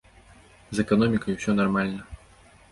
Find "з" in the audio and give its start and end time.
0.77-0.85